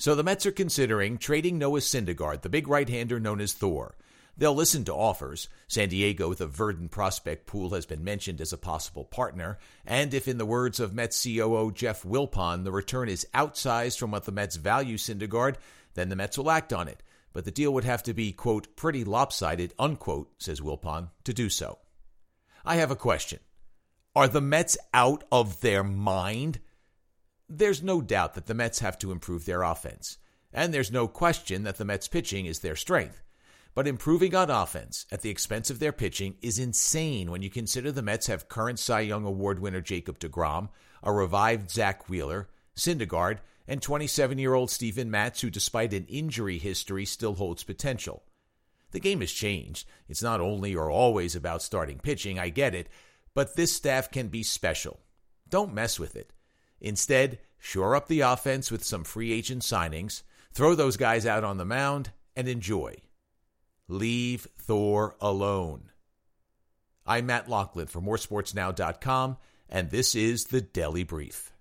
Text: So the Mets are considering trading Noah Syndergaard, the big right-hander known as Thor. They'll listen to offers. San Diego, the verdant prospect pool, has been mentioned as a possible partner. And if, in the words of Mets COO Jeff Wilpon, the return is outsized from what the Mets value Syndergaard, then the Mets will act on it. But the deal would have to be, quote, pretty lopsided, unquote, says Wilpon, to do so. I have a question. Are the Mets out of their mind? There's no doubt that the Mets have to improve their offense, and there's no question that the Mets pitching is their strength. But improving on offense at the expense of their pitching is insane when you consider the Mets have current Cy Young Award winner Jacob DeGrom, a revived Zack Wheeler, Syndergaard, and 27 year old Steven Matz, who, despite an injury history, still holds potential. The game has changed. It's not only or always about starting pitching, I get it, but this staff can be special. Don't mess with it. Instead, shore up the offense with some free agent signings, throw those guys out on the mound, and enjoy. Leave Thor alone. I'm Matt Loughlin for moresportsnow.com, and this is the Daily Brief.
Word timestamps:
So 0.00 0.14
the 0.14 0.22
Mets 0.22 0.46
are 0.46 0.50
considering 0.50 1.18
trading 1.18 1.58
Noah 1.58 1.80
Syndergaard, 1.80 2.40
the 2.40 2.48
big 2.48 2.68
right-hander 2.68 3.20
known 3.20 3.38
as 3.38 3.52
Thor. 3.52 3.96
They'll 4.34 4.54
listen 4.54 4.82
to 4.86 4.94
offers. 4.94 5.46
San 5.68 5.90
Diego, 5.90 6.32
the 6.32 6.46
verdant 6.46 6.90
prospect 6.90 7.44
pool, 7.44 7.68
has 7.74 7.84
been 7.84 8.02
mentioned 8.02 8.40
as 8.40 8.54
a 8.54 8.56
possible 8.56 9.04
partner. 9.04 9.58
And 9.84 10.14
if, 10.14 10.26
in 10.26 10.38
the 10.38 10.46
words 10.46 10.80
of 10.80 10.94
Mets 10.94 11.22
COO 11.22 11.70
Jeff 11.70 12.02
Wilpon, 12.02 12.64
the 12.64 12.72
return 12.72 13.10
is 13.10 13.26
outsized 13.34 13.98
from 13.98 14.10
what 14.10 14.24
the 14.24 14.32
Mets 14.32 14.56
value 14.56 14.96
Syndergaard, 14.96 15.56
then 15.92 16.08
the 16.08 16.16
Mets 16.16 16.38
will 16.38 16.50
act 16.50 16.72
on 16.72 16.88
it. 16.88 17.02
But 17.34 17.44
the 17.44 17.50
deal 17.50 17.74
would 17.74 17.84
have 17.84 18.02
to 18.04 18.14
be, 18.14 18.32
quote, 18.32 18.74
pretty 18.76 19.04
lopsided, 19.04 19.74
unquote, 19.78 20.30
says 20.38 20.62
Wilpon, 20.62 21.10
to 21.24 21.34
do 21.34 21.50
so. 21.50 21.76
I 22.64 22.76
have 22.76 22.90
a 22.90 22.96
question. 22.96 23.40
Are 24.16 24.28
the 24.28 24.40
Mets 24.40 24.78
out 24.94 25.24
of 25.30 25.60
their 25.60 25.84
mind? 25.84 26.58
There's 27.52 27.82
no 27.82 28.00
doubt 28.00 28.34
that 28.34 28.46
the 28.46 28.54
Mets 28.54 28.78
have 28.78 28.96
to 29.00 29.10
improve 29.10 29.44
their 29.44 29.64
offense, 29.64 30.18
and 30.52 30.72
there's 30.72 30.92
no 30.92 31.08
question 31.08 31.64
that 31.64 31.78
the 31.78 31.84
Mets 31.84 32.06
pitching 32.06 32.46
is 32.46 32.60
their 32.60 32.76
strength. 32.76 33.24
But 33.74 33.88
improving 33.88 34.36
on 34.36 34.50
offense 34.50 35.04
at 35.10 35.22
the 35.22 35.30
expense 35.30 35.68
of 35.68 35.80
their 35.80 35.90
pitching 35.90 36.36
is 36.42 36.60
insane 36.60 37.28
when 37.28 37.42
you 37.42 37.50
consider 37.50 37.90
the 37.90 38.02
Mets 38.02 38.28
have 38.28 38.48
current 38.48 38.78
Cy 38.78 39.00
Young 39.00 39.24
Award 39.24 39.58
winner 39.58 39.80
Jacob 39.80 40.20
DeGrom, 40.20 40.68
a 41.02 41.12
revived 41.12 41.72
Zack 41.72 42.08
Wheeler, 42.08 42.48
Syndergaard, 42.76 43.38
and 43.66 43.82
27 43.82 44.38
year 44.38 44.54
old 44.54 44.70
Steven 44.70 45.10
Matz, 45.10 45.40
who, 45.40 45.50
despite 45.50 45.92
an 45.92 46.06
injury 46.06 46.58
history, 46.58 47.04
still 47.04 47.34
holds 47.34 47.64
potential. 47.64 48.22
The 48.92 49.00
game 49.00 49.22
has 49.22 49.32
changed. 49.32 49.88
It's 50.08 50.22
not 50.22 50.40
only 50.40 50.76
or 50.76 50.88
always 50.88 51.34
about 51.34 51.62
starting 51.62 51.98
pitching, 51.98 52.38
I 52.38 52.50
get 52.50 52.76
it, 52.76 52.88
but 53.34 53.56
this 53.56 53.72
staff 53.72 54.08
can 54.08 54.28
be 54.28 54.44
special. 54.44 55.00
Don't 55.48 55.74
mess 55.74 55.98
with 55.98 56.14
it. 56.14 56.32
Instead, 56.80 57.38
shore 57.58 57.94
up 57.94 58.08
the 58.08 58.20
offense 58.20 58.70
with 58.70 58.84
some 58.84 59.04
free 59.04 59.32
agent 59.32 59.62
signings, 59.62 60.22
throw 60.52 60.74
those 60.74 60.96
guys 60.96 61.26
out 61.26 61.44
on 61.44 61.58
the 61.58 61.64
mound, 61.64 62.10
and 62.34 62.48
enjoy. 62.48 62.96
Leave 63.88 64.46
Thor 64.58 65.16
alone. 65.20 65.90
I'm 67.06 67.26
Matt 67.26 67.48
Loughlin 67.48 67.88
for 67.88 68.00
moresportsnow.com, 68.00 69.36
and 69.68 69.90
this 69.90 70.14
is 70.14 70.44
the 70.44 70.60
Daily 70.60 71.02
Brief. 71.02 71.52